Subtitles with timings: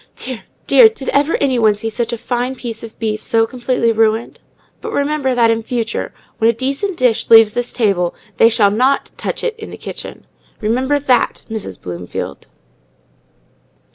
[0.15, 0.89] Dear—dear!
[0.89, 4.39] Did ever any one see such a fine piece of beef so completely ruined?
[4.81, 9.11] But remember that, in future, when a decent dish leaves this table, they shall not
[9.15, 10.25] touch it in the kitchen.
[10.59, 11.79] Remember that, Mrs.
[11.79, 12.47] Bloomfield!"